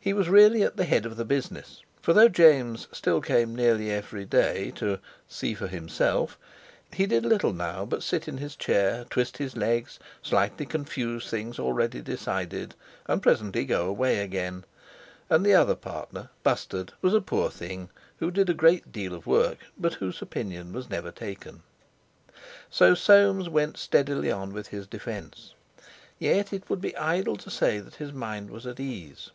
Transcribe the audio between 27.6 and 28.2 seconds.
that his